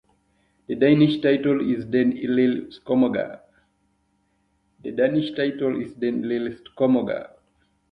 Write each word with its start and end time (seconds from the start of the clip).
The 0.65 0.73
Danish 0.73 1.21
title 1.21 1.61
is 1.61 1.85
"Den 1.85 2.09
lille 2.17 2.71
skomager". 2.73 3.39